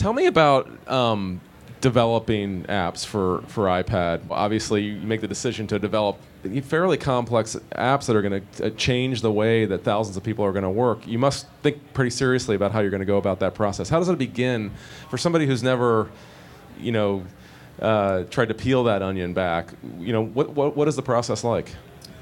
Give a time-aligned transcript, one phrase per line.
[0.00, 1.42] Tell me about um,
[1.82, 4.22] developing apps for, for iPad.
[4.30, 6.16] Obviously, you make the decision to develop
[6.62, 10.52] fairly complex apps that are going to change the way that thousands of people are
[10.52, 11.06] going to work.
[11.06, 13.90] You must think pretty seriously about how you're going to go about that process.
[13.90, 14.72] How does it begin
[15.10, 16.10] for somebody who's never,
[16.78, 17.22] you know,
[17.78, 19.68] uh, tried to peel that onion back?
[19.98, 21.76] You know, what, what, what is the process like?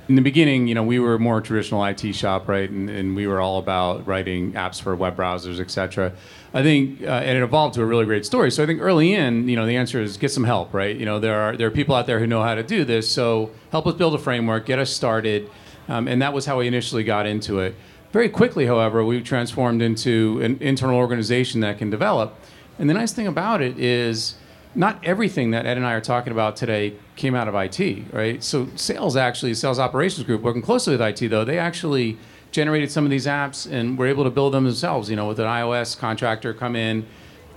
[0.08, 3.26] In the beginning, you know, we were more traditional IT shop, right, and, and we
[3.26, 6.14] were all about writing apps for web browsers, et cetera.
[6.54, 8.50] I think, uh, and it evolved to a really great story.
[8.50, 10.96] So I think early in, you know, the answer is get some help, right?
[10.96, 13.06] You know, there are there are people out there who know how to do this,
[13.08, 15.50] so help us build a framework, get us started,
[15.88, 17.74] um, and that was how we initially got into it.
[18.10, 22.34] Very quickly, however, we transformed into an internal organization that can develop.
[22.78, 24.36] And the nice thing about it is
[24.74, 28.42] not everything that Ed and I are talking about today came out of IT, right?
[28.42, 32.18] So sales actually, sales operations group, working closely with IT though, they actually
[32.50, 35.10] generated some of these apps and were able to build them themselves.
[35.10, 37.06] You know, with an iOS contractor come in,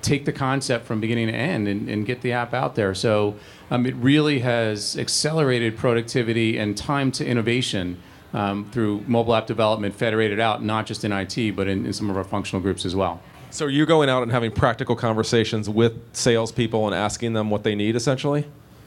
[0.02, 2.94] take the concept from beginning to end and, and get the app out there.
[2.96, 3.36] So
[3.70, 8.02] um, it really has accelerated productivity and time to innovation
[8.34, 12.10] um, through mobile app development federated out, not just in IT, but in, in some
[12.10, 13.22] of our functional groups as well.
[13.52, 17.76] So you're going out and having practical conversations with salespeople and asking them what they
[17.76, 18.46] need, essentially.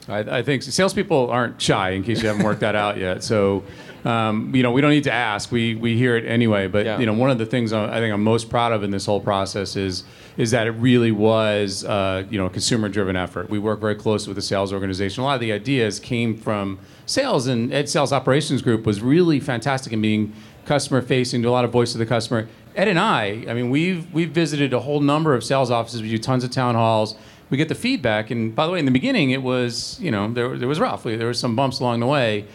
[0.08, 3.22] I, I think salespeople aren't shy, in case you haven't worked that out yet.
[3.22, 3.62] So,
[4.04, 5.50] um, you know, we don't need to ask.
[5.50, 6.66] We we hear it anyway.
[6.66, 6.98] But yeah.
[6.98, 9.20] you know, one of the things I think I'm most proud of in this whole
[9.20, 10.04] process is
[10.36, 13.48] is that it really was uh, you know a consumer-driven effort.
[13.48, 15.22] We work very closely with the sales organization.
[15.22, 19.40] A lot of the ideas came from sales, and Ed Sales Operations Group was really
[19.40, 20.34] fantastic in being
[20.66, 24.12] customer-facing, do a lot of voice of the customer Ed and I, I mean, we've
[24.12, 26.02] we've visited a whole number of sales offices.
[26.02, 27.14] We do tons of town halls.
[27.50, 30.32] We get the feedback, and by the way, in the beginning, it was you know
[30.32, 31.04] there there was rough.
[31.04, 32.46] There was some bumps along the way.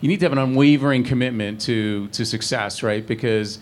[0.00, 3.04] You need to have an unwavering commitment to to success, right?
[3.04, 3.58] Because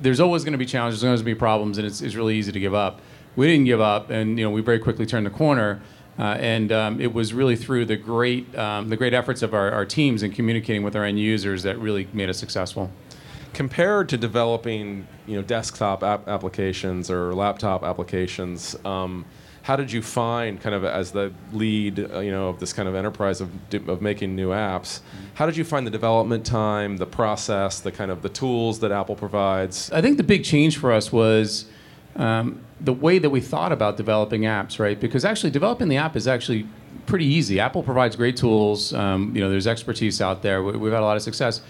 [0.00, 2.14] there's always going to be challenges, there's always going to be problems, and it's, it's
[2.14, 3.00] really easy to give up.
[3.34, 5.82] We didn't give up, and you know we very quickly turned the corner.
[6.18, 9.70] Uh, and um, it was really through the great, um, the great efforts of our,
[9.70, 12.90] our teams in communicating with our end users that really made us successful
[13.56, 19.24] compared to developing you know desktop ap- applications or laptop applications um,
[19.62, 22.86] how did you find kind of as the lead uh, you know of this kind
[22.86, 23.48] of enterprise of,
[23.88, 25.00] of making new apps
[25.32, 28.92] how did you find the development time the process the kind of the tools that
[28.92, 29.90] apple provides?
[29.90, 31.64] I think the big change for us was
[32.14, 35.00] um, the way that we thought about developing apps right?
[35.00, 36.68] Because actually developing the app is actually
[37.06, 37.58] pretty easy.
[37.58, 38.92] Apple provides great tools.
[38.92, 40.62] Um, you know there's expertise out there.
[40.62, 41.62] We've had a lot of success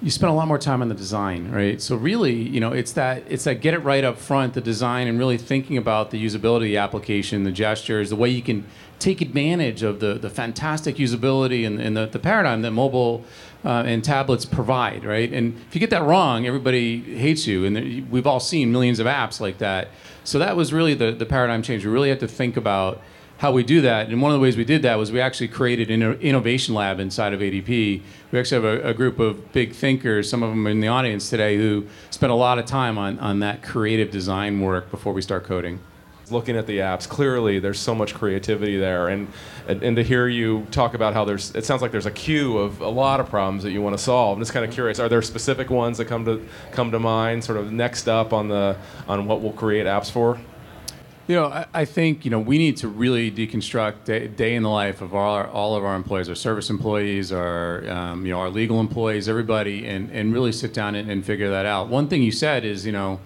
[0.00, 1.82] you spend a lot more time on the design, right?
[1.82, 5.08] So really, you know, it's that it's that get it right up front, the design,
[5.08, 8.64] and really thinking about the usability of the application, the gestures, the way you can
[9.00, 13.24] take advantage of the, the fantastic usability and, and the, the paradigm that mobile
[13.64, 15.32] uh, and tablets provide, right?
[15.32, 19.06] And if you get that wrong, everybody hates you, and we've all seen millions of
[19.06, 19.88] apps like that.
[20.22, 21.84] So that was really the, the paradigm change.
[21.84, 23.00] We really had to think about
[23.38, 24.08] how we do that.
[24.08, 26.98] And one of the ways we did that was we actually created an innovation lab
[26.98, 28.02] inside of ADP.
[28.32, 31.30] We actually have a, a, group of big thinkers, some of them in the audience
[31.30, 35.22] today, who spent a lot of time on, on that creative design work before we
[35.22, 35.78] start coding.
[36.30, 39.28] Looking at the apps, clearly there's so much creativity there, and,
[39.68, 42.58] and, and to hear you talk about how there's, it sounds like there's a queue
[42.58, 44.36] of a lot of problems that you want to solve.
[44.36, 47.44] I'm just kind of curious, are there specific ones that come to come to mind,
[47.44, 48.76] sort of next up on the
[49.06, 50.38] on what we'll create apps for?
[51.28, 54.62] You know, I, I, think you know we need to really deconstruct day, day in
[54.62, 58.32] the life of all our, all of our employees, our service employees, our um, you
[58.32, 61.88] know our legal employees, everybody, and, and really sit down and, and figure that out.
[61.88, 63.20] One thing you said is you know,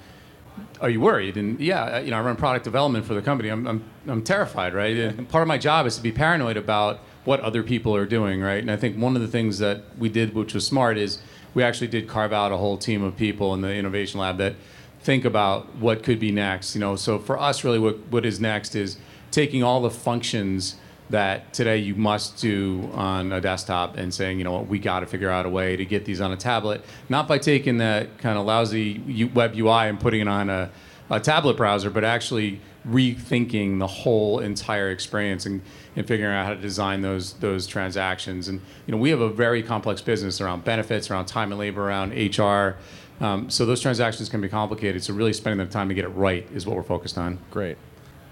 [0.81, 1.37] are you worried?
[1.37, 3.51] And yeah, you know, I run product development for the company.
[3.51, 4.97] I'm I'm, I'm terrified, right?
[4.97, 8.41] And part of my job is to be paranoid about what other people are doing,
[8.41, 8.61] right?
[8.61, 11.21] And I think one of the things that we did, which was smart, is
[11.55, 14.57] we actually did carve out a whole team of people in the innovation lab that
[15.03, 16.75] think about what could be next.
[16.75, 18.97] You know, so for us, really, what, what is next is
[19.31, 20.77] taking all the functions
[21.11, 25.01] that today you must do on a desktop and saying, you know what, we got
[25.01, 28.17] to figure out a way to get these on a tablet, not by taking that
[28.19, 30.71] kind of lousy web UI and putting it on a,
[31.11, 35.63] a tablet browser, but actually rethinking the whole entire experience and,
[35.95, 38.49] and figuring out how to design those those transactions.
[38.49, 41.87] And you know, we have a very complex business around benefits, around time and labor,
[41.87, 42.77] around HR.
[43.21, 45.05] Um, so those transactions can be complicated.
[45.05, 47.39] So really spending the time to get it right is what we're focused on.
[47.51, 47.79] Great.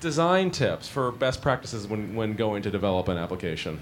[0.01, 3.79] Design tips for best practices when, when going to develop an application.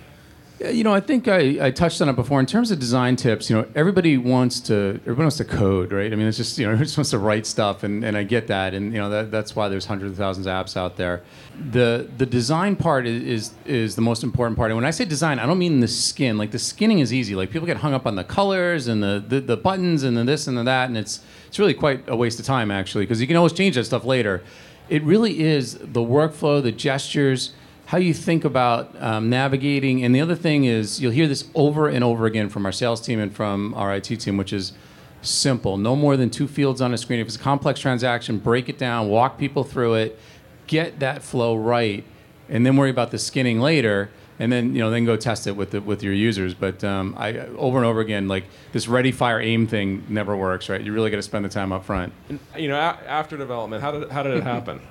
[0.60, 2.40] You know, I think I, I touched on it before.
[2.40, 6.12] In terms of design tips, you know, everybody wants to everybody wants to code, right?
[6.12, 8.25] I mean, it's just you know, everyone just wants to write stuff, and, and I
[8.25, 10.96] get that, and you know, that, that's why there's hundreds of thousands of apps out
[10.96, 11.22] there.
[11.70, 14.70] The the design part is, is is the most important part.
[14.70, 16.38] And when I say design, I don't mean the skin.
[16.38, 17.37] Like the skinning is easy.
[17.37, 20.25] Like people get hung up on the colors and the the, the buttons and the
[20.25, 23.20] this and the that, and it's it's really quite a waste of time actually, because
[23.20, 24.43] you can always change that stuff later
[24.88, 27.52] it really is the workflow, the gestures,
[27.88, 30.05] how you think about um, navigating.
[30.05, 33.00] And the other thing is, you'll hear this over and over again from our sales
[33.00, 34.75] team and from our IT team, which is
[35.23, 35.79] simple.
[35.79, 37.19] No more than two fields on a screen.
[37.19, 40.19] If it's a complex transaction, break it down, walk people through it,
[40.67, 42.05] get that flow right,
[42.50, 44.11] and then worry about the skinning later.
[44.38, 46.52] And then you know, then go test it with the, with your users.
[46.52, 50.69] But um, I over and over again, like this ready, fire, aim thing never works,
[50.69, 50.81] right?
[50.81, 52.12] You really got to spend the time up front.
[52.55, 54.82] You know, a- after development, how did how did it happen?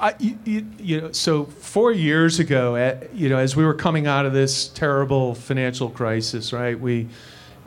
[0.00, 4.06] I, you, you, know, so four years ago, eh, you know, as we were coming
[4.06, 6.78] out of this terrible financial crisis, right?
[6.78, 7.08] We,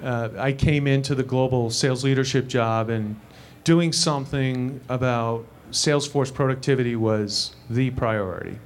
[0.03, 3.19] uh, I came into the global sales leadership job, and
[3.63, 8.59] doing something about Salesforce productivity was the priority.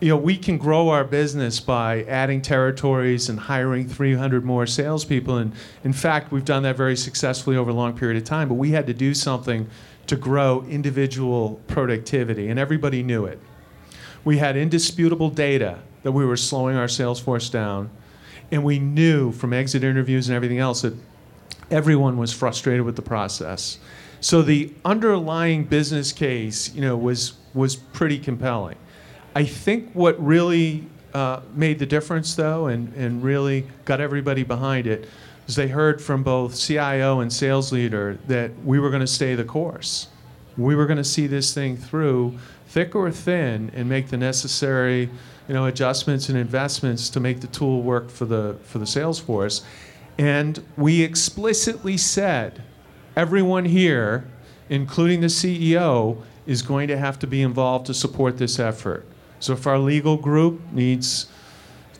[0.00, 5.38] You know, we can grow our business by adding territories and hiring 300 more salespeople,
[5.38, 5.52] and
[5.84, 8.48] in fact, we've done that very successfully over a long period of time.
[8.48, 9.68] But we had to do something
[10.06, 13.38] to grow individual productivity, and everybody knew it.
[14.24, 17.90] We had indisputable data that we were slowing our sales force down,
[18.50, 20.94] and we knew from exit interviews and everything else that
[21.70, 23.78] everyone was frustrated with the process.
[24.20, 28.76] So the underlying business case, you know, was was pretty compelling.
[29.36, 34.86] I think what really uh, made the difference, though, and, and really got everybody behind
[34.86, 35.08] it,
[35.46, 39.34] is they heard from both CIO and sales leader that we were going to stay
[39.34, 40.08] the course.
[40.56, 45.10] We were going to see this thing through, thick or thin, and make the necessary,
[45.48, 49.18] you know, adjustments and investments to make the tool work for the for the sales
[49.18, 49.64] force.
[50.16, 52.62] And we explicitly said,
[53.16, 54.28] everyone here,
[54.68, 59.06] including the CEO, is going to have to be involved to support this effort.
[59.40, 61.26] So if our legal group needs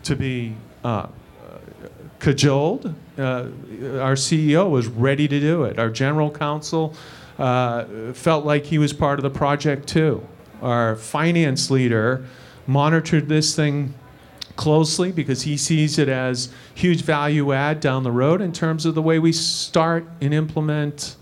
[0.04, 0.54] to be
[0.84, 1.08] uh,
[2.24, 2.86] cajoled,
[3.18, 3.20] uh,
[4.00, 5.78] our CEO was ready to do it.
[5.78, 6.94] Our general counsel
[7.38, 10.26] uh, felt like he was part of the project too.
[10.62, 12.24] Our finance leader
[12.66, 13.92] monitored this thing
[14.56, 18.94] closely because he sees it as huge value add down the road in terms of
[18.94, 21.16] the way we start and implement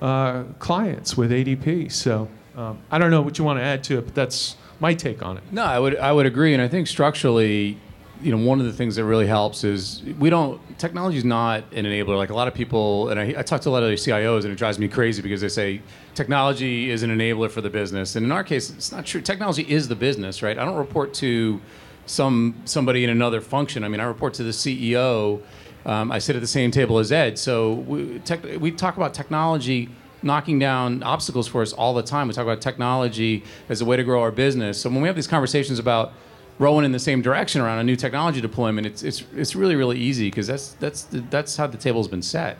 [0.00, 1.92] uh, clients with ADP.
[1.92, 4.92] So um, I don't know what you want to add to it, but that's my
[4.92, 5.44] take on it.
[5.52, 7.78] No, I would I would agree, and I think structurally,
[8.22, 10.60] you know, one of the things that really helps is we don't.
[10.78, 12.16] Technology is not an enabler.
[12.16, 14.52] Like a lot of people, and I, I talk to a lot of CIOs, and
[14.52, 15.82] it drives me crazy because they say
[16.14, 19.20] technology is an enabler for the business, and in our case, it's not true.
[19.20, 20.58] Technology is the business, right?
[20.58, 21.60] I don't report to
[22.06, 23.84] some somebody in another function.
[23.84, 25.42] I mean, I report to the CEO.
[25.84, 27.38] Um, I sit at the same table as Ed.
[27.38, 29.88] So we, tech, we talk about technology
[30.22, 32.28] knocking down obstacles for us all the time.
[32.28, 34.80] We talk about technology as a way to grow our business.
[34.80, 36.12] So when we have these conversations about
[36.58, 39.98] rowing in the same direction around a new technology deployment, it's it's it's really really
[39.98, 42.56] easy because that's that's that's how the table's been set.